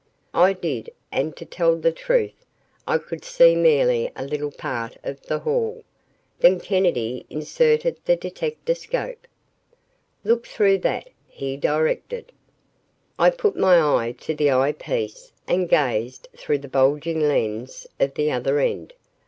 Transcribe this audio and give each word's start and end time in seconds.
I 0.33 0.53
did 0.53 0.89
and 1.11 1.37
to 1.37 1.45
tell 1.45 1.75
the 1.75 1.91
truth 1.91 2.33
I 2.87 2.97
could 2.97 3.23
see 3.23 3.55
merely 3.55 4.11
a 4.15 4.23
little 4.25 4.49
part 4.49 4.97
of 5.03 5.21
the 5.27 5.37
hall. 5.37 5.83
Then 6.39 6.59
Kennedy 6.59 7.27
inserted 7.29 7.97
the 8.03 8.15
detectascope. 8.17 9.27
"Look 10.23 10.47
through 10.47 10.79
that," 10.79 11.11
he 11.27 11.55
directed. 11.55 12.31
I 13.19 13.29
put 13.29 13.55
my 13.55 13.75
eye 13.79 14.13
to 14.21 14.33
the 14.33 14.49
eye 14.51 14.71
piece 14.71 15.33
and 15.47 15.69
gazed 15.69 16.29
through 16.35 16.57
the 16.57 16.67
bulging 16.67 17.19
lens 17.19 17.85
of 17.99 18.15
the 18.15 18.31
other 18.31 18.57
end. 18.57 18.93